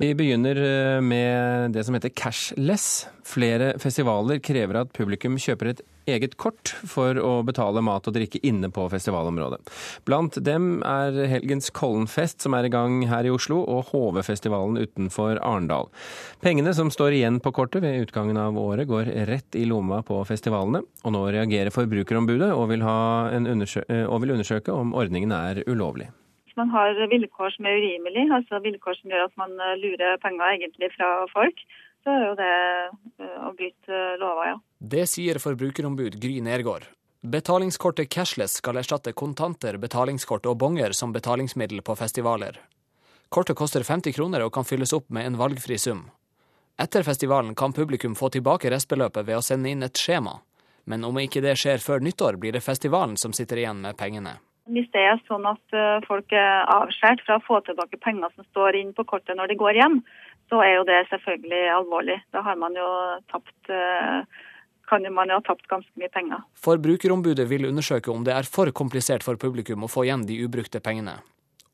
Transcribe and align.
Vi 0.00 0.14
begynner 0.14 0.56
eh, 0.56 1.00
med 1.00 1.72
det 1.72 1.84
som 1.84 1.94
heter 1.94 2.08
cashless. 2.08 3.06
Flere 3.28 3.74
festivaler 3.78 4.40
krever 4.42 4.80
at 4.80 4.92
publikum 4.96 5.36
kjøper 5.38 5.68
et 5.70 5.82
eget 6.10 6.34
kort 6.40 6.72
for 6.88 7.18
å 7.20 7.32
betale 7.46 7.82
mat 7.84 8.08
og 8.08 8.14
drikke 8.16 8.40
inne 8.42 8.70
på 8.74 8.88
festivalområdet. 8.90 9.60
Blant 10.08 10.38
dem 10.42 10.80
er 10.88 11.18
helgens 11.30 11.70
Kollenfest, 11.76 12.42
som 12.42 12.56
er 12.58 12.66
i 12.66 12.72
gang 12.72 12.96
her 13.10 13.28
i 13.28 13.30
Oslo, 13.30 13.60
og 13.62 13.92
HV-festivalen 13.92 14.80
utenfor 14.82 15.38
Arendal. 15.38 15.92
Pengene 16.42 16.74
som 16.74 16.90
står 16.90 17.18
igjen 17.18 17.38
på 17.44 17.52
kortet 17.54 17.84
ved 17.84 18.08
utgangen 18.08 18.40
av 18.40 18.58
året, 18.58 18.88
går 18.90 19.12
rett 19.28 19.60
i 19.60 19.66
lomma 19.68 20.00
på 20.06 20.18
festivalene. 20.26 20.82
Og 21.04 21.14
nå 21.14 21.22
reagerer 21.30 21.74
Forbrukerombudet 21.74 22.50
og 22.56 22.66
vil, 22.72 22.82
undersø 22.82 23.86
og 24.08 24.24
vil 24.24 24.34
undersøke 24.34 24.74
om 24.74 24.96
ordningen 24.98 25.36
er 25.36 25.62
ulovlig. 25.70 26.10
Man 26.58 26.72
har 26.74 26.98
vilkår 27.08 27.54
som 27.54 27.68
er 27.68 27.78
urimelige, 27.80 28.28
altså 28.36 28.60
vilkår 28.64 28.98
som 29.00 29.12
gjør 29.12 29.28
at 29.28 29.38
man 29.40 29.54
lurer 29.80 30.18
penger 30.22 30.56
egentlig 30.56 30.90
fra 30.96 31.12
folk, 31.32 31.62
så 32.02 32.12
er 32.12 32.24
jo 32.26 32.34
det 32.38 32.54
å 33.46 33.52
bryte 33.56 34.00
lover, 34.20 34.52
ja. 34.52 34.58
Det 34.94 35.06
sier 35.08 35.38
forbrukerombud 35.42 36.18
Gry 36.20 36.40
Nergård. 36.44 36.88
Betalingskortet 37.22 38.10
cashless 38.10 38.56
skal 38.58 38.80
erstatte 38.80 39.12
kontanter, 39.14 39.76
betalingskort 39.78 40.48
og 40.50 40.56
bonger 40.58 40.90
som 40.98 41.12
betalingsmiddel 41.14 41.84
på 41.86 41.94
festivaler. 41.94 42.58
Kortet 43.32 43.56
koster 43.56 43.86
50 43.86 44.16
kroner 44.16 44.42
og 44.42 44.50
kan 44.52 44.66
fylles 44.66 44.92
opp 44.92 45.06
med 45.14 45.28
en 45.28 45.38
valgfri 45.38 45.78
sum. 45.78 46.08
Etter 46.82 47.06
festivalen 47.06 47.54
kan 47.54 47.72
publikum 47.72 48.16
få 48.18 48.32
tilbake 48.34 48.72
restbeløpet 48.74 49.28
ved 49.28 49.38
å 49.38 49.44
sende 49.46 49.70
inn 49.70 49.86
et 49.86 49.96
skjema, 49.96 50.40
men 50.84 51.04
om 51.06 51.20
ikke 51.22 51.44
det 51.44 51.54
skjer 51.60 51.78
før 51.78 52.02
nyttår, 52.02 52.40
blir 52.42 52.56
det 52.56 52.64
festivalen 52.64 53.14
som 53.16 53.32
sitter 53.32 53.62
igjen 53.62 53.84
med 53.84 53.96
pengene. 53.96 54.40
Hvis 54.70 54.86
det 54.94 55.02
er 55.02 55.18
sånn 55.26 55.46
at 55.48 55.74
folk 56.06 56.30
er 56.38 56.68
avskåret 56.70 57.24
fra 57.26 57.40
å 57.40 57.42
få 57.42 57.58
tilbake 57.66 57.98
penger 57.98 58.30
som 58.36 58.46
står 58.52 58.78
inn 58.78 58.92
på 58.94 59.04
kortet 59.10 59.34
når 59.34 59.50
de 59.50 59.56
går 59.58 59.80
hjem, 59.80 59.96
så 60.52 60.60
er 60.62 60.76
jo 60.76 60.84
det 60.86 61.00
selvfølgelig 61.10 61.62
alvorlig. 61.80 62.20
Da 62.30 62.44
har 62.46 62.60
man 62.60 62.76
jo 62.78 62.88
tapt 63.32 63.72
kan 64.92 65.06
man 65.14 65.30
jo 65.30 65.38
ha 65.38 65.44
tapt 65.46 65.66
ganske 65.70 65.90
mye 65.98 66.10
penger. 66.12 66.42
Forbrukerombudet 66.62 67.46
vil 67.48 67.66
undersøke 67.70 68.12
om 68.12 68.26
det 68.26 68.34
er 68.36 68.48
for 68.48 68.70
komplisert 68.76 69.24
for 69.24 69.40
publikum 69.40 69.86
å 69.86 69.90
få 69.90 70.04
igjen 70.06 70.26
de 70.28 70.38
ubrukte 70.44 70.82
pengene. 70.84 71.16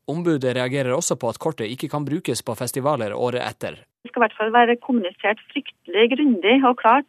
Ombudet 0.09 0.55
reagerer 0.57 0.95
også 0.95 1.19
på 1.19 1.29
at 1.29 1.37
kortet 1.41 1.69
ikke 1.69 1.89
kan 1.91 2.07
brukes 2.07 2.41
på 2.45 2.55
festivaler 2.57 3.13
året 3.13 3.43
etter. 3.45 3.83
Skal 4.19 4.25
i 4.25 4.31
hvert 4.33 4.39
fall 4.39 4.51
være 4.51 4.75
kommunisert 4.83 5.39
fryktelig 5.47 6.09
grundig 6.11 6.55
og 6.67 6.73
klart 6.81 7.07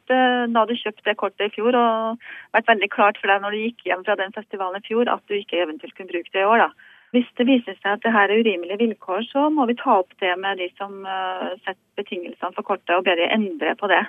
da 0.55 0.63
du 0.63 0.77
kjøpte 0.79 1.03
det 1.09 1.17
kortet 1.19 1.49
i 1.49 1.55
fjor, 1.57 1.75
og 1.75 2.21
vært 2.55 2.69
veldig 2.71 2.89
klart 2.95 3.19
for 3.19 3.27
deg 3.27 3.43
når 3.43 3.51
du 3.51 3.65
gikk 3.65 3.83
hjem 3.89 4.05
fra 4.07 4.15
den 4.21 4.31
festivalen 4.37 4.79
i 4.79 4.87
fjor 4.87 5.11
at 5.11 5.25
du 5.27 5.35
ikke 5.35 5.59
eventuelt 5.59 5.97
kunne 5.97 6.13
bruke 6.13 6.31
det 6.31 6.45
i 6.45 6.47
år. 6.47 6.63
da. 6.63 6.69
Hvis 7.11 7.27
det 7.35 7.49
viser 7.51 7.75
seg 7.81 7.97
at 7.97 8.07
det 8.07 8.15
her 8.15 8.31
er 8.31 8.45
urimelige 8.45 8.79
vilkår, 8.85 9.27
så 9.33 9.49
må 9.51 9.67
vi 9.67 9.75
ta 9.83 9.97
opp 10.05 10.15
det 10.23 10.37
med 10.39 10.63
de 10.63 10.71
som 10.79 11.03
setter 11.65 11.83
betingelsene 11.99 12.55
for 12.55 12.71
kortet 12.71 12.95
og 12.95 13.03
ber 13.11 13.19
de 13.19 13.27
endre 13.27 13.75
på 13.75 13.91
det. 13.91 14.05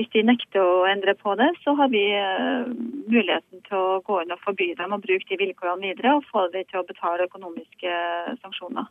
Hvis 0.00 0.08
de 0.16 0.24
nekter 0.24 0.64
å 0.64 0.88
endre 0.88 1.12
på 1.20 1.36
det, 1.36 1.52
så 1.60 1.76
har 1.76 1.92
vi 1.92 2.06
muligheten 3.12 3.68
til 3.68 3.76
å 3.76 4.02
gå 4.08 4.22
inn 4.24 4.32
og 4.32 4.40
forby 4.48 4.72
dem 4.80 4.96
å 4.96 5.02
bruke 5.04 5.28
de 5.28 5.42
vilkårene 5.44 5.92
videre, 5.92 6.16
og 6.16 6.28
få 6.32 6.48
dem 6.56 6.64
til 6.72 6.80
å 6.80 6.88
betale 6.88 7.28
økonomiske 7.28 8.00
sanksjoner. 8.40 8.88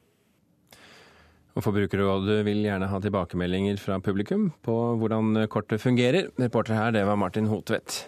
Og 1.53 1.61
Forbrukerrådet 1.61 2.39
vil 2.47 2.63
gjerne 2.65 2.89
ha 2.89 2.99
tilbakemeldinger 3.01 3.77
fra 3.77 3.99
publikum 4.01 4.49
på 4.65 4.77
hvordan 4.97 5.45
kortet 5.53 5.81
fungerer. 5.83 6.31
Reporter 6.41 6.73
her, 6.79 6.95
det 6.95 7.05
var 7.05 7.19
Martin 7.19 7.51
Hotvedt. 7.51 8.07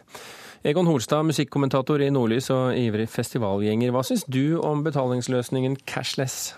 Egon 0.66 0.88
Holstad, 0.90 1.28
musikkommentator 1.30 2.02
i 2.02 2.10
Nordlys 2.10 2.50
og 2.50 2.74
ivrig 2.74 3.06
festivalgjenger. 3.14 3.92
Hva 3.94 4.02
syns 4.08 4.24
du 4.26 4.58
om 4.58 4.82
betalingsløsningen 4.86 5.78
cashless? 5.86 6.56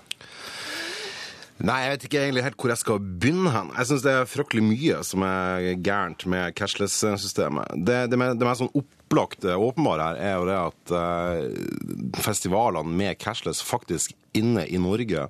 Nei, 1.58 1.78
jeg 1.82 1.92
vet 1.92 2.06
ikke 2.06 2.22
egentlig 2.22 2.44
helt 2.46 2.58
hvor 2.62 2.72
jeg 2.72 2.80
skal 2.84 3.02
begynne 3.02 3.52
hen. 3.52 3.74
Jeg 3.76 3.90
syns 3.90 4.06
det 4.06 4.14
er 4.14 4.30
fryktelig 4.30 4.64
mye 4.64 5.02
som 5.10 5.26
er 5.28 5.68
gærent 5.84 6.24
med 6.30 6.56
cashless-systemet. 6.56 7.74
Det, 7.82 7.98
det, 8.14 8.20
det 8.38 8.48
mest 8.48 8.62
sånn 8.62 8.72
opplagte 8.78 9.58
åpenbare 9.58 10.12
her 10.12 10.22
er 10.22 10.36
jo 10.38 10.47
det 10.47 10.58
at 10.62 10.96
uh, 10.96 12.22
festivalene 12.22 12.96
med 13.02 13.20
cashless 13.20 13.64
faktisk 13.66 14.16
inne 14.38 14.68
i 14.70 14.80
Norge 14.80 15.28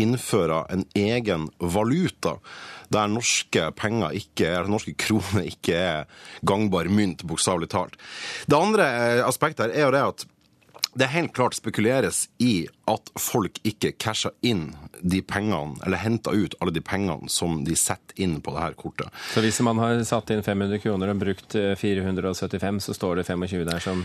innfører 0.00 0.68
en 0.72 0.84
egen 0.96 1.48
valuta 1.58 2.38
der 2.94 3.10
norske 3.12 3.66
penger 3.76 4.16
ikke 4.16 4.48
er, 4.48 4.70
norske 4.70 4.94
kroner 4.96 5.44
ikke 5.50 5.76
er 5.76 6.24
gangbar 6.48 6.88
mynt, 6.88 7.26
bokstavelig 7.28 7.68
talt. 7.74 7.98
Det 8.48 8.56
andre 8.56 8.88
aspektet 9.26 9.68
her 9.68 9.74
er 9.76 9.86
jo 9.88 9.94
det 9.94 10.04
at 10.14 10.26
det 10.98 11.10
helt 11.12 11.32
klart 11.36 11.54
spekuleres 11.54 12.26
i 12.42 12.66
at 12.90 13.12
folk 13.20 13.60
ikke 13.66 13.92
casher 14.00 14.34
inn 14.42 14.72
de 14.98 15.20
pengene, 15.22 15.78
eller 15.86 16.00
henter 16.02 16.34
ut 16.34 16.56
alle 16.58 16.74
de 16.74 16.82
pengene 16.82 17.30
som 17.30 17.60
de 17.66 17.76
setter 17.78 18.18
inn 18.24 18.40
på 18.42 18.54
det 18.54 18.64
her 18.64 18.78
kortet. 18.78 19.12
Så 19.30 19.44
hvis 19.44 19.60
man 19.64 19.78
har 19.82 20.00
satt 20.08 20.32
inn 20.34 20.42
500 20.42 20.82
kroner 20.82 21.12
og 21.12 21.22
brukt 21.22 21.54
475, 21.54 22.82
så 22.88 22.96
står 22.96 23.20
det 23.20 23.28
25 23.30 23.64
der 23.68 23.84
som 23.84 24.02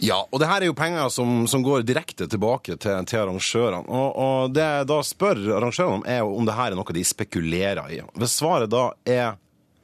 ja, 0.00 0.16
og 0.30 0.40
det 0.40 0.48
her 0.48 0.62
er 0.62 0.70
jo 0.70 0.76
penger 0.76 1.10
som, 1.12 1.44
som 1.48 1.62
går 1.64 1.84
direkte 1.86 2.26
tilbake 2.30 2.76
til, 2.80 3.04
til 3.08 3.20
arrangørene. 3.22 3.84
Og, 3.86 4.08
og, 4.16 4.54
det 4.54 4.64
jeg 4.64 4.88
da 4.88 4.98
spør 5.06 5.42
arrangørene 5.58 5.98
om, 5.98 6.06
er 6.08 6.24
om 6.24 6.48
det 6.48 6.56
her 6.56 6.72
er 6.72 6.78
noe 6.78 6.96
de 6.96 7.04
spekulerer 7.06 7.92
i. 7.92 8.00
Hvis 8.18 8.38
svaret 8.40 8.72
da 8.72 8.88
er 9.04 9.36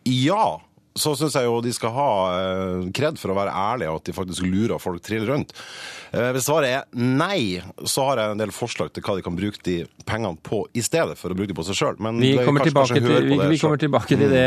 ja, 0.09 0.47
så 1.01 1.15
syns 1.19 1.37
jeg 1.39 1.49
jo 1.49 1.61
de 1.65 1.73
skal 1.75 1.95
ha 1.95 2.11
kred 2.95 3.19
for 3.21 3.33
å 3.33 3.39
være 3.39 3.55
ærlige, 3.55 3.93
og 3.93 4.03
at 4.03 4.11
de 4.11 4.17
faktisk 4.17 4.47
lurer 4.47 4.83
folk 4.83 5.03
trill 5.05 5.27
rundt. 5.29 5.55
Hvis 6.09 6.47
svaret 6.47 6.73
er 6.73 6.85
nei, 6.97 7.61
så 7.85 8.07
har 8.09 8.23
jeg 8.23 8.35
en 8.35 8.41
del 8.41 8.53
forslag 8.55 8.93
til 8.95 9.05
hva 9.05 9.19
de 9.19 9.25
kan 9.27 9.37
bruke 9.37 9.61
de 9.67 9.83
pengene 10.09 10.41
på 10.45 10.63
i 10.73 10.85
stedet 10.85 11.19
for 11.21 11.33
å 11.33 11.37
bruke 11.37 11.53
de 11.53 11.59
på 11.59 11.67
seg 11.69 11.79
sjøl. 11.79 11.99
Men 12.05 12.21
vi 12.23 12.33
kommer, 12.41 12.65
tilbake 12.65 13.01
til, 13.01 13.11
vi, 13.29 13.41
vi 13.53 13.61
kommer 13.61 13.81
tilbake 13.81 14.17
til 14.17 14.33
det, 14.33 14.47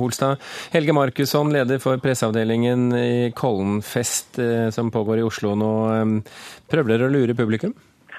Holstad. 0.00 0.40
Helge 0.72 0.96
Markusson, 0.96 1.52
leder 1.54 1.82
for 1.82 2.00
presseavdelingen 2.02 2.88
i 2.96 3.10
Kollenfest 3.36 4.40
som 4.74 4.94
pågår 4.94 5.20
i 5.20 5.28
Oslo 5.28 5.54
nå. 5.58 5.74
Prøver 6.68 6.94
dere 6.94 7.10
å 7.10 7.12
lure 7.12 7.36
publikum? 7.36 7.76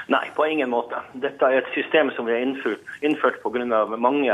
Nei, 0.09 0.25
på 0.33 0.47
ingen 0.49 0.71
måte. 0.71 0.97
Dette 1.21 1.45
er 1.45 1.61
et 1.61 1.73
system 1.75 2.09
som 2.15 2.25
vi 2.25 2.33
har 2.33 2.41
innført, 2.41 2.81
innført 3.05 3.37
pga. 3.43 3.85
mange 4.01 4.33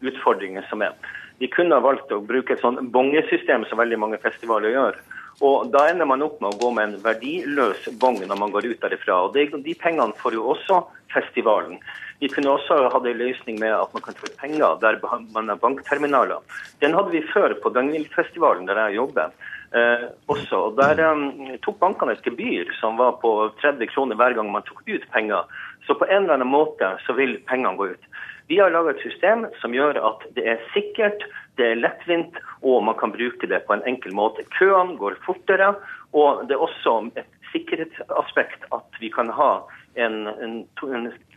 utfordringer 0.00 0.66
som 0.70 0.82
er. 0.82 0.94
Vi 1.38 1.48
kunne 1.52 1.76
ha 1.78 1.84
valgt 1.84 2.10
å 2.12 2.22
bruke 2.24 2.54
et 2.54 2.62
sånn 2.64 2.90
bongesystem 2.94 3.64
som 3.68 3.78
veldig 3.78 3.98
mange 4.02 4.18
festivaler 4.22 4.74
gjør. 4.74 4.98
Og 5.40 5.70
Da 5.70 5.84
ender 5.86 6.06
man 6.06 6.22
opp 6.22 6.40
med 6.40 6.50
å 6.50 6.58
gå 6.58 6.70
med 6.74 6.88
en 6.88 7.02
verdiløs 7.02 7.86
bong 8.00 8.18
når 8.26 8.38
man 8.40 8.50
går 8.50 8.72
ut 8.72 8.80
derifra. 8.82 9.22
Og 9.26 9.34
De 9.34 9.74
pengene 9.74 10.16
får 10.18 10.34
jo 10.34 10.48
også 10.54 10.82
festivalen. 11.14 11.78
Vi 12.18 12.28
kunne 12.28 12.50
også 12.50 12.88
hatt 12.90 13.06
en 13.06 13.20
løsning 13.20 13.60
med 13.60 13.70
at 13.70 13.92
man 13.94 14.02
kan 14.02 14.16
få 14.18 14.26
penger 14.40 14.80
der 14.82 14.98
man 15.32 15.48
har 15.48 15.60
bankterminaler. 15.62 16.42
Den 16.80 16.94
hadde 16.94 17.14
vi 17.14 17.22
før 17.32 17.54
på 17.62 17.70
Døgnvillfestivalen, 17.70 18.66
der 18.66 18.88
jeg 18.88 18.98
jobber. 18.98 19.30
Eh, 19.70 20.08
også. 20.26 20.56
Og 20.56 20.76
Der 20.80 20.98
eh, 20.98 21.58
tok 21.62 21.78
bankene 21.78 22.16
et 22.16 22.24
gebyr 22.24 22.72
som 22.80 22.96
var 22.96 23.20
på 23.22 23.52
30 23.60 23.86
kroner 23.92 24.16
hver 24.16 24.34
gang 24.34 24.50
man 24.50 24.66
tok 24.66 24.82
ut 24.88 25.04
penger. 25.12 25.44
Så 25.86 25.94
på 25.94 26.06
en 26.06 26.24
eller 26.24 26.38
annen 26.38 26.50
måte 26.52 26.96
så 27.06 27.14
vil 27.16 27.38
pengene 27.48 27.76
gå 27.78 27.92
ut. 27.94 28.08
Vi 28.48 28.58
har 28.58 28.72
laga 28.72 28.94
et 28.94 29.04
system 29.04 29.44
som 29.60 29.74
gjør 29.76 29.98
at 30.00 30.22
det 30.36 30.44
er 30.48 30.62
sikkert, 30.72 31.24
det 31.60 31.66
er 31.72 31.80
lettvint, 31.82 32.36
og 32.64 32.80
man 32.86 32.96
kan 32.96 33.12
bruke 33.12 33.48
det 33.50 33.60
på 33.66 33.76
en 33.76 33.84
enkel 33.88 34.14
måte. 34.16 34.46
Køene 34.56 34.96
går 34.96 35.18
fortere, 35.26 35.74
og 36.16 36.46
det 36.48 36.56
er 36.56 36.64
også 36.64 36.94
et 37.20 37.28
sikkerhetsaspekt 37.52 38.64
at 38.72 39.00
vi 39.00 39.10
kan 39.12 39.28
ha 39.36 39.52
en, 40.00 40.26
en, 40.28 40.56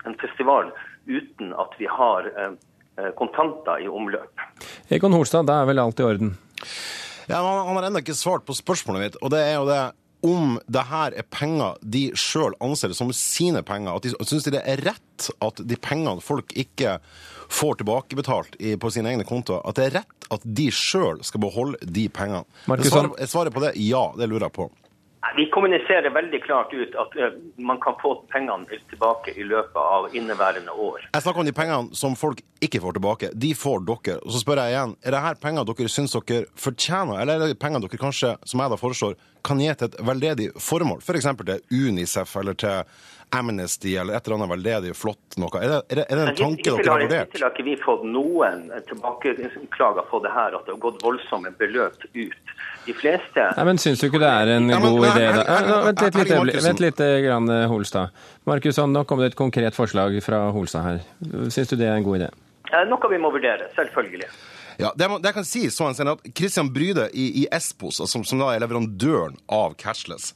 en 0.05 0.17
festival 0.23 0.71
uten 1.07 1.51
at 1.59 1.75
vi 1.79 1.87
har 1.91 2.27
eh, 2.31 3.11
kontanter 3.19 3.83
i 3.83 3.89
omløp. 3.91 4.47
Egon 4.91 5.15
Holstad, 5.15 5.49
da 5.49 5.61
er 5.61 5.71
vel 5.71 5.83
alt 5.83 5.99
i 5.99 6.07
orden? 6.07 6.35
Ja, 7.27 7.41
Han 7.41 7.75
har 7.75 7.87
ennå 7.87 8.01
ikke 8.03 8.15
svart 8.17 8.45
på 8.47 8.55
spørsmålet 8.55 9.03
mitt, 9.03 9.19
og 9.21 9.31
det 9.33 9.41
er 9.49 9.55
jo 9.59 9.67
det 9.67 9.81
om 10.25 10.57
det 10.69 10.83
her 10.89 11.15
er 11.17 11.27
penger 11.33 11.77
de 11.81 12.07
sjøl 12.17 12.55
anser 12.63 12.93
som 12.97 13.11
sine 13.15 13.63
penger. 13.65 13.97
At 13.97 14.05
de 14.05 14.27
Syns 14.27 14.45
de 14.45 14.53
det 14.55 14.63
er 14.69 14.83
rett 14.85 15.29
at 15.41 15.61
de 15.67 15.77
pengene 15.81 16.21
folk 16.23 16.53
ikke 16.57 16.97
får 17.51 17.81
tilbakebetalt 17.81 18.55
i, 18.59 18.75
på 18.79 18.91
sine 18.93 19.11
egne 19.11 19.25
kontoer, 19.27 19.63
at 19.67 19.77
det 19.77 19.89
er 19.89 19.97
rett 20.01 20.29
at 20.31 20.45
de 20.45 20.69
sjøl 20.71 21.19
skal 21.27 21.43
beholde 21.43 21.81
de 21.83 22.07
pengene? 22.13 22.45
Svaret, 22.67 23.17
svaret 23.29 23.55
på 23.55 23.63
det 23.65 23.73
ja, 23.81 24.05
det 24.17 24.29
lurer 24.31 24.47
jeg 24.47 24.55
på. 24.55 24.69
Vi 25.37 25.45
kommuniserer 25.53 26.09
veldig 26.09 26.39
klart 26.43 26.73
ut 26.73 26.95
at 26.97 27.13
man 27.61 27.77
kan 27.79 27.93
få 28.01 28.15
pengene 28.33 28.79
tilbake 28.89 29.35
i 29.37 29.45
løpet 29.45 29.77
av 29.77 30.15
inneværende 30.17 30.73
år. 30.73 31.05
Jeg 31.13 31.23
snakker 31.23 31.43
om 31.43 31.47
de 31.47 31.53
pengene 31.55 31.95
som 31.95 32.17
folk 32.17 32.41
ikke 32.61 32.81
får 32.81 32.97
tilbake. 32.97 33.29
De 33.45 33.53
får 33.55 33.85
dere. 33.85 34.17
Og 34.25 34.33
så 34.33 34.41
spør 34.41 34.63
jeg 34.63 34.73
igjen, 34.73 34.95
er 35.05 35.15
det 35.15 35.23
her 35.27 35.39
penger 35.43 35.69
dere 35.69 35.93
syns 35.93 36.17
dere 36.17 36.49
fortjener, 36.57 37.21
eller 37.21 37.37
er 37.37 37.53
det 37.53 37.59
penger 37.61 37.85
dere 37.85 38.01
kanskje, 38.01 38.33
som 38.49 38.65
jeg 38.65 38.73
da 38.73 38.81
foreslår, 38.81 39.15
kan 39.45 39.61
gi 39.61 39.69
til 39.77 39.91
et 39.91 39.99
veldedig 40.09 40.49
formål? 40.57 41.05
F.eks. 41.05 41.29
For 41.31 41.47
til 41.47 41.87
Unicef 41.87 42.35
eller 42.41 42.57
til 42.57 42.83
Amnesty 43.33 43.93
eller 43.95 44.17
et 44.17 44.25
eller 44.27 44.37
annet 44.41 44.49
veldedig 44.51 44.91
flott 44.95 45.37
noe. 45.39 45.49
Er 45.61 45.69
det, 45.71 45.77
er 45.89 45.99
det, 46.01 46.05
er 46.11 46.19
det 46.19 46.23
en 46.25 46.35
tanke 46.35 46.57
Hittil 46.57 46.77
dere 46.81 46.91
har 46.91 47.03
vurdert? 47.05 47.29
hittil 47.31 47.45
har 47.45 47.53
ikke 47.55 47.65
vi 47.67 47.75
fått 47.79 48.03
noen 48.07 48.65
tilbakeklager 48.89 50.07
på 50.09 50.19
det 50.25 50.31
her, 50.35 50.57
at 50.57 50.65
det 50.67 50.73
har 50.75 50.81
gått 50.83 51.01
voldsomme 51.03 51.51
beløp 51.59 52.03
ut. 52.13 52.53
De 52.85 52.93
fleste 52.97 53.43
Nei, 53.57 53.65
men 53.67 53.77
Syns 53.81 54.01
du 54.01 54.07
ikke 54.09 54.19
det 54.23 54.29
er 54.31 54.51
en 54.57 54.67
Nei, 54.67 54.79
men- 54.81 54.95
god 54.97 55.07
idé? 55.11 55.25
da? 55.37 55.81
Vent 55.91 56.47
litt. 56.49 56.63
Vent 56.65 56.79
litt, 56.81 56.99
eh, 56.99 57.19
grann, 57.21 57.49
eh, 57.49 57.67
Holstad. 57.69 58.09
Markusson, 58.45 58.91
nå 58.91 59.05
kom 59.05 59.19
det 59.19 59.31
et 59.33 59.35
konkret 59.35 59.75
forslag 59.75 60.17
fra 60.23 60.51
Holstad 60.51 60.83
her. 60.83 60.99
Syns 61.49 61.69
du 61.69 61.75
det 61.75 61.87
er 61.87 61.95
en 61.95 62.03
god 62.03 62.19
idé? 62.21 62.29
Eh, 62.73 62.85
Noe 62.89 63.09
vi 63.09 63.17
må 63.17 63.31
vurdere, 63.31 63.69
selvfølgelig. 63.75 64.27
Ja, 64.79 64.91
det, 64.95 65.07
må, 65.09 65.19
det 65.21 65.25
jeg 65.29 65.33
kan 65.35 65.45
si 65.45 65.65
sånn 65.69 65.93
sett 65.93 66.07
at 66.07 66.19
Christian 66.33 66.69
Bryde 66.73 67.09
i, 67.13 67.43
i 67.43 67.47
Espos, 67.51 67.99
altså, 67.99 68.07
som, 68.07 68.23
som 68.23 68.39
da 68.39 68.49
er 68.55 68.59
leverandøren 68.63 69.35
av 69.51 69.75
cashless, 69.77 70.33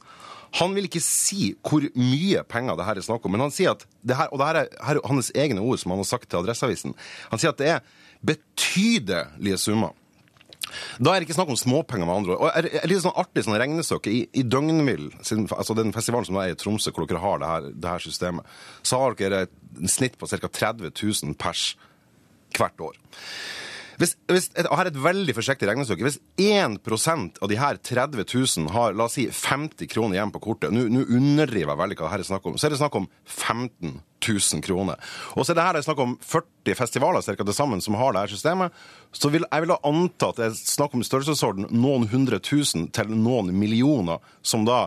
han 0.60 0.74
vil 0.76 0.88
ikke 0.88 1.02
si 1.04 1.50
hvor 1.66 1.84
mye 1.98 2.42
penger 2.48 2.78
det 2.78 2.86
her 2.86 3.00
er 3.00 3.06
snakk 3.06 3.26
om, 3.26 3.34
men 3.34 3.44
han 3.46 3.54
sier 3.54 3.74
at 3.74 3.84
det 4.06 4.16
her, 4.18 4.30
og 4.32 4.40
det 4.40 4.48
her 4.48 4.60
er, 4.64 5.02
hans 5.10 5.32
egne 5.34 5.62
ord 5.62 5.80
som 5.82 5.94
han 5.94 6.02
har 6.02 6.08
sagt 6.08 6.30
til 6.30 6.40
Adresseavisen, 6.40 6.96
han 7.30 7.42
sier 7.42 7.54
at 7.54 7.60
det 7.62 7.70
er 7.74 7.86
betydelige 8.26 9.58
summer. 9.60 9.94
Da 10.98 11.12
er 11.12 11.20
det 11.20 11.28
ikke 11.28 11.36
snakk 11.36 11.50
om 11.52 11.58
småpenger, 11.58 12.08
med 12.08 12.14
andre 12.14 12.34
ord. 12.34 12.48
Og 12.48 12.58
er 12.58 12.88
litt 12.90 13.04
sånn 13.04 13.14
artig 13.18 13.44
sånn 13.46 13.58
regnestykke. 13.60 14.10
I, 14.12 14.22
i 14.34 14.42
Døgnvill, 14.46 15.12
altså 15.22 15.76
den 15.78 15.94
festivalen 15.94 16.26
som 16.28 16.38
er 16.42 16.52
i 16.52 16.58
Tromsø, 16.58 16.90
hvor 16.94 17.06
dere 17.06 17.22
har 17.22 17.42
det 17.42 17.50
her, 17.50 17.68
det 17.74 17.92
her 17.92 18.02
systemet, 18.02 18.56
så 18.82 19.00
har 19.02 19.18
dere 19.20 19.44
et 19.46 19.92
snitt 19.92 20.18
på 20.18 20.28
ca. 20.30 20.48
30 20.48 20.90
000 20.90 21.38
pers 21.38 21.68
hvert 22.56 22.82
år. 22.82 22.98
Hvis, 24.00 24.14
hvis, 24.28 24.50
her 24.56 24.82
er 24.82 24.90
et 24.90 24.98
veldig 25.00 25.34
forsiktig 25.36 25.68
regnestykke. 25.70 26.04
Hvis 26.04 26.18
1 26.42 26.78
av 27.40 27.48
de 27.50 27.58
her 27.60 27.78
30 27.80 28.24
000 28.26 28.72
har 28.74 28.96
la 28.96 29.06
oss 29.08 29.16
si 29.16 29.26
50 29.30 29.88
kroner 29.92 30.18
igjen 30.18 30.34
på 30.34 30.42
kortet, 30.44 30.74
nå 30.74 31.04
underdriver 31.06 31.72
jeg 31.72 31.80
veldig 31.82 31.98
hva 31.98 32.06
det 32.06 32.12
her 32.12 32.24
er 32.24 32.28
snakk 32.30 32.50
om, 32.50 32.58
så 32.58 32.68
er 32.68 32.74
det 32.74 32.80
snakk 32.82 32.98
om 33.00 33.08
15 33.24 33.96
000 34.26 34.64
kroner. 34.66 35.00
Og 35.34 35.46
så 35.46 35.52
er 35.52 35.58
det 35.58 35.66
her 35.66 35.76
det 35.76 35.82
er 35.82 35.88
snakk 35.88 36.04
om 36.04 36.14
40 36.20 36.78
festivaler 36.78 37.24
cirka 37.24 37.46
til 37.46 37.56
sammen 37.56 37.82
som 37.84 37.96
har 38.00 38.12
det 38.12 38.26
her 38.26 38.34
systemet. 38.36 38.84
Så 39.16 39.32
vil, 39.32 39.48
jeg 39.48 39.64
vil 39.64 39.72
da 39.72 39.80
anta 39.88 40.30
at 40.32 40.40
det 40.40 40.50
er 40.50 40.60
snakk 40.60 40.96
om 40.96 41.04
størrelsesorden 41.06 41.70
noen 41.72 42.08
hundre 42.12 42.40
tusen 42.42 42.90
til 42.92 43.16
noen 43.16 43.52
millioner 43.56 44.20
som 44.44 44.68
da 44.68 44.86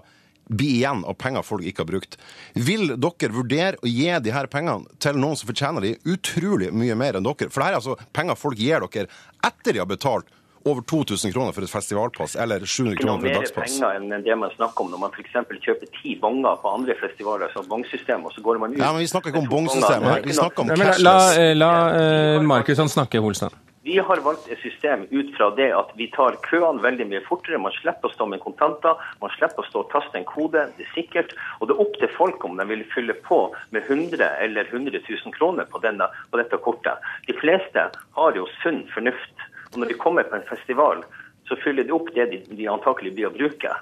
blir 0.50 0.80
igjen 0.80 1.04
av 1.06 1.16
penger 1.22 1.46
folk 1.46 1.66
ikke 1.70 1.86
har 1.86 1.92
brukt. 1.92 2.18
Vil 2.58 2.96
dere 2.96 3.32
vurdere 3.36 3.80
å 3.84 3.90
gi 3.90 4.10
de 4.26 4.34
her 4.34 4.50
pengene 4.52 4.90
til 5.02 5.20
noen 5.22 5.38
som 5.38 5.50
fortjener 5.52 5.86
de 5.86 5.96
utrolig 6.10 6.74
mye 6.74 6.98
mer 6.98 7.20
enn 7.20 7.28
dere? 7.28 7.52
For 7.54 7.62
det 7.62 7.70
her 7.70 7.78
er 7.78 7.82
altså 7.84 8.12
penger 8.16 8.40
folk 8.40 8.60
gir 8.60 8.86
dere 8.90 9.10
etter 9.46 9.76
de 9.76 9.84
har 9.84 9.90
betalt 9.90 10.36
over 10.68 10.82
2000 10.82 11.32
kroner 11.32 11.56
for 11.56 11.64
et 11.64 11.72
festivalpass, 11.72 12.36
eller 12.36 12.66
700 12.66 12.98
kroner 13.00 13.22
for 13.22 13.30
et 13.30 13.38
dagspass. 13.38 13.78
Det 13.78 13.86
er 13.86 13.94
mer 13.94 14.02
penger 14.02 14.18
enn 14.18 14.26
det 14.26 14.38
man 14.42 14.52
snakker 14.58 14.86
om 14.86 14.92
når 14.92 15.02
man 15.06 15.16
f.eks. 15.16 15.38
kjøper 15.66 15.92
ti 16.02 16.18
bonger 16.20 16.60
på 16.60 16.74
andre 16.74 16.98
festivaler, 17.00 17.54
som 17.54 17.70
bongsystem, 17.70 18.26
og 18.28 18.36
så 18.36 18.44
går 18.44 18.60
man 18.62 18.76
ut 18.76 18.82
Ja, 18.82 18.92
men 18.92 19.06
vi 19.06 19.10
snakker 19.12 19.32
ikke 19.32 19.46
om 19.46 19.50
bongsystem 19.54 20.10
her. 20.10 20.22
Vi 20.26 20.36
snakker 20.36 20.66
om 20.66 20.74
cashless. 20.74 21.00
men 21.00 21.08
la 21.08 21.16
la, 21.16 21.40
eh, 21.40 21.56
la 21.56 21.74
eh, 22.02 22.48
Markusson 22.52 22.92
snakke, 22.92 23.24
Holstad. 23.24 23.56
Vi 23.90 23.98
har 23.98 24.18
valgt 24.22 24.52
et 24.52 24.60
system 24.62 25.08
ut 25.10 25.30
fra 25.38 25.48
det 25.58 25.72
at 25.74 25.94
vi 25.98 26.06
tar 26.14 26.36
køene 26.46 26.84
veldig 26.84 27.08
mye 27.10 27.22
fortere. 27.26 27.58
Man 27.58 27.74
slipper 27.74 28.06
å 28.06 28.14
stå 28.14 28.28
med 28.30 28.42
kontanter, 28.44 29.00
man 29.18 29.32
slipper 29.34 29.64
å 29.64 29.66
stå 29.66 29.82
og 29.82 29.88
taste 29.90 30.20
en 30.20 30.28
kode. 30.30 30.68
Det 30.78 30.86
er 30.86 30.92
sikkert. 30.94 31.34
Og 31.58 31.72
det 31.72 31.74
er 31.74 31.82
opp 31.82 31.98
til 31.98 32.12
folk 32.14 32.46
om 32.46 32.60
de 32.60 32.68
vil 32.70 32.84
fylle 32.92 33.16
på 33.26 33.40
med 33.74 33.90
100 33.90 34.28
eller 34.46 34.70
100 34.70 35.02
000 35.08 35.34
kroner 35.34 35.66
på, 35.72 35.82
denne, 35.82 36.06
på 36.30 36.38
dette 36.38 36.60
kortet. 36.68 37.02
De 37.26 37.34
fleste 37.40 37.88
har 38.20 38.38
jo 38.38 38.46
sunn 38.60 38.84
fornuft. 38.94 39.48
Og 39.74 39.82
når 39.82 39.90
de 39.90 39.98
kommer 40.06 40.30
på 40.30 40.38
en 40.38 40.46
festival, 40.52 41.02
så 41.50 41.58
fyller 41.64 41.90
de 41.90 41.98
opp 41.98 42.14
det 42.14 42.30
de, 42.30 42.44
de 42.62 42.70
antakelig 42.70 43.16
blir 43.18 43.32
å 43.32 43.34
bruke. 43.40 43.74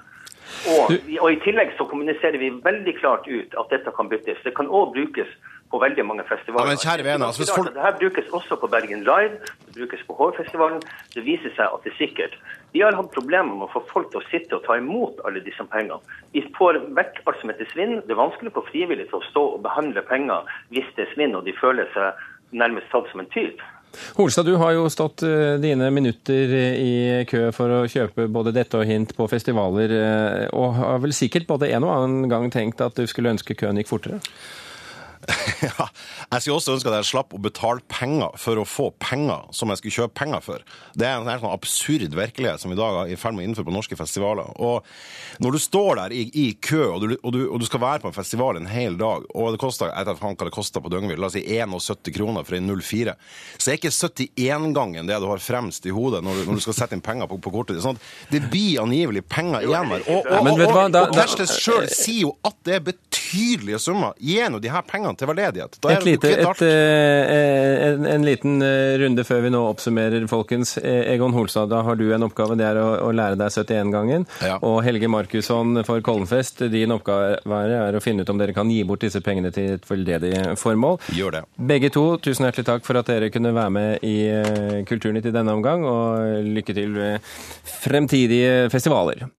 Og, 0.72 0.96
og 1.20 1.28
I 1.34 1.40
tillegg 1.44 1.76
så 1.76 1.84
kommuniserer 1.92 2.40
vi 2.40 2.54
veldig 2.64 2.96
klart 3.02 3.28
ut 3.28 3.60
at 3.60 3.76
dette 3.76 3.92
kan 3.92 4.08
byttes. 4.08 4.40
Det 4.40 4.56
kan 4.56 4.72
òg 4.72 4.96
brukes 4.96 5.36
på 5.70 5.80
veldig 5.82 6.04
mange 6.06 6.24
festivaler. 6.28 6.64
Ja, 6.64 6.72
men 6.72 6.80
kjære 6.80 7.04
vene, 7.04 7.26
altså, 7.28 7.42
hvis 7.42 7.52
folk- 7.56 7.74
Det 7.74 7.82
her 7.82 7.96
brukes 8.00 8.26
også 8.38 8.56
på 8.60 8.70
Bergen 8.72 9.02
Live, 9.04 9.34
det 9.66 9.74
brukes 9.76 10.02
på 10.08 10.14
Hårfestivalen. 10.20 10.80
Det 11.14 11.24
viser 11.24 11.50
seg 11.56 11.66
at 11.74 11.80
det 11.84 11.92
er 11.92 11.98
sikkert. 12.04 12.34
Vi 12.72 12.80
har 12.80 12.96
hatt 12.96 13.10
problemer 13.12 13.54
med 13.54 13.68
å 13.68 13.72
få 13.72 13.82
folk 13.92 14.10
til 14.10 14.20
å 14.20 14.28
sitte 14.30 14.56
og 14.56 14.64
ta 14.64 14.76
imot 14.80 15.20
alle 15.26 15.40
disse 15.44 15.64
pengene. 15.72 16.00
Vi 16.32 16.44
får 16.58 16.80
vekk 16.96 17.22
alt 17.26 17.40
som 17.40 17.50
heter 17.50 17.68
svinn. 17.72 18.00
Det 18.06 18.12
er 18.16 18.22
vanskelig 18.24 18.52
for 18.52 18.64
frivillige 18.72 19.08
til 19.08 19.20
å 19.20 19.28
stå 19.30 19.44
og 19.54 19.62
behandle 19.62 20.02
penger 20.02 20.44
hvis 20.72 20.88
det 20.96 21.08
er 21.08 21.14
svinn 21.14 21.36
og 21.36 21.44
de 21.44 21.52
føler 21.52 21.88
seg 21.92 22.14
nærmest 22.52 22.88
tatt 22.92 23.10
som 23.12 23.20
en 23.20 23.32
tyv. 23.34 23.60
Holstad, 24.16 24.44
du 24.44 24.56
har 24.60 24.74
jo 24.76 24.88
stått 24.92 25.22
eh, 25.24 25.56
dine 25.62 25.88
minutter 25.94 26.52
eh, 26.54 26.76
i 26.76 27.24
kø 27.28 27.48
for 27.56 27.72
å 27.72 27.82
kjøpe 27.88 28.28
både 28.32 28.52
dette 28.52 28.76
og 28.76 28.88
hint 28.88 29.14
på 29.16 29.26
festivaler, 29.30 29.94
eh, 29.96 30.48
og 30.52 30.76
har 30.76 31.00
vel 31.04 31.14
sikkert 31.16 31.48
både 31.48 31.70
en 31.72 31.86
og 31.88 31.94
annen 31.94 32.28
gang 32.30 32.50
tenkt 32.52 32.82
at 32.84 32.98
du 32.98 33.08
skulle 33.08 33.32
ønske 33.32 33.56
køen 33.58 33.80
gikk 33.80 33.88
fortere? 33.88 34.20
Ja, 35.68 35.88
jeg 36.30 36.42
skulle 36.44 36.58
også 36.58 36.74
ønske 36.76 36.90
at 36.90 37.00
jeg 37.00 37.08
slapp 37.08 37.34
å 37.34 37.40
betale 37.42 37.82
penger 37.90 38.34
for 38.38 38.60
å 38.60 38.66
få 38.68 38.88
penger 39.02 39.48
som 39.56 39.72
jeg 39.72 39.80
skulle 39.80 39.96
kjøpe 39.96 40.16
penger 40.20 40.44
for. 40.44 40.64
Det 40.94 41.06
er 41.08 41.16
en 41.18 41.28
helt 41.30 41.42
sånn 41.42 41.54
absurd 41.54 42.14
virkelighet 42.14 42.62
som 42.62 42.72
i 42.74 42.78
dag 42.78 43.00
er 43.00 43.12
i 43.12 43.18
ferd 43.18 43.36
med 43.36 43.44
å 43.44 43.48
innføre 43.48 43.68
på 43.68 43.74
norske 43.74 43.98
festivaler. 43.98 44.52
Og 44.62 44.86
når 45.42 45.56
du 45.56 45.60
står 45.62 46.00
der 46.02 46.14
i, 46.14 46.22
i 46.30 46.46
kø, 46.54 46.82
og 46.94 47.02
du, 47.02 47.16
og, 47.16 47.32
du, 47.34 47.40
og 47.48 47.62
du 47.62 47.66
skal 47.68 47.82
være 47.82 48.04
på 48.04 48.12
en 48.12 48.16
festival 48.16 48.60
en 48.60 48.70
hel 48.70 48.98
dag, 49.00 49.26
og 49.34 49.54
det 49.54 49.62
koster 49.62 49.90
jeg 49.90 50.08
vet 50.08 50.22
hva 50.22 50.34
det 50.46 50.54
koster 50.54 50.84
på 50.84 50.92
Døgnvill, 50.92 51.18
la 51.20 51.30
oss 51.30 51.36
si 51.36 51.42
71 51.42 52.12
kroner 52.14 52.46
for 52.46 52.58
en 52.58 52.70
04, 52.78 53.16
så 53.58 53.72
er 53.72 53.80
ikke 53.80 53.94
71-gangen 53.94 55.10
det 55.10 55.18
du 55.18 55.28
har 55.30 55.42
fremst 55.42 55.86
i 55.88 55.94
hodet 55.94 56.22
når 56.24 56.42
du, 56.42 56.46
når 56.48 56.60
du 56.60 56.66
skal 56.68 56.78
sette 56.82 56.96
inn 56.96 57.04
penger 57.04 57.30
på, 57.30 57.40
på 57.42 57.54
kortet. 57.54 57.80
Sånn 57.84 57.98
det 58.32 58.44
blir 58.52 58.82
angivelig 58.82 59.24
penger 59.30 59.66
igjen 59.66 59.92
der. 59.92 60.06
Og, 60.06 60.22
og, 60.22 60.44
Men 60.46 60.54
og, 60.54 60.64
og, 60.68 60.70
og 62.28 62.48
at 62.48 62.58
det 62.68 62.78
er 62.78 62.84
betydelige 63.28 63.78
summer. 63.78 64.12
Gi 64.18 64.38
nå 64.48 64.58
de 64.58 64.70
her 64.72 64.82
pengene 64.82 65.16
til 65.18 65.28
veldedighet. 65.28 65.78
Da 65.82 65.92
er 65.92 65.98
Et 65.98 66.04
lite, 66.04 66.30
et, 66.32 66.62
eh, 66.62 67.92
en, 67.92 68.06
en 68.06 68.24
liten 68.24 68.62
eh, 68.62 68.96
runde 69.02 69.24
før 69.24 69.42
vi 69.44 69.50
nå 69.50 69.62
oppsummerer, 69.70 70.26
folkens. 70.28 70.76
Eh, 70.78 71.12
Egon 71.14 71.32
Holstad, 71.32 71.68
da 71.70 71.82
har 71.82 71.96
du 71.96 72.12
en 72.14 72.22
oppgave. 72.26 72.56
Det 72.58 72.66
er 72.66 72.80
å, 72.80 72.88
å 73.08 73.12
lære 73.12 73.38
deg 73.38 73.52
71-gangen. 73.52 74.26
Ja. 74.44 74.58
Og 74.62 74.80
Helge 74.86 75.08
Markusson 75.08 75.82
for 75.86 76.00
Kollenfest, 76.04 76.64
din 76.72 76.94
oppgave 76.94 77.38
er 77.78 77.96
å 77.98 78.02
finne 78.02 78.24
ut 78.24 78.32
om 78.32 78.40
dere 78.40 78.56
kan 78.56 78.70
gi 78.70 78.82
bort 78.88 79.04
disse 79.04 79.22
pengene 79.24 79.52
til 79.54 79.76
et 79.76 79.88
veldedig 79.88 80.34
formål. 80.60 80.98
Gjør 81.16 81.38
det. 81.38 81.44
Begge 81.70 81.92
to, 81.94 82.06
tusen 82.22 82.48
hjertelig 82.48 82.68
takk 82.68 82.86
for 82.86 83.00
at 83.00 83.10
dere 83.10 83.32
kunne 83.34 83.54
være 83.56 83.74
med 83.74 84.06
i 84.06 84.16
eh, 84.32 84.80
Kulturnytt 84.88 85.28
i 85.28 85.34
denne 85.34 85.54
omgang, 85.56 85.84
og 85.88 86.48
lykke 86.48 86.76
til 86.76 86.94
ved 86.96 87.32
fremtidige 87.78 88.68
festivaler. 88.72 89.28